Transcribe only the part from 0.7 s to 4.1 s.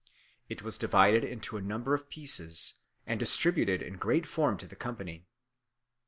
divided into a number of pieces, and distributed in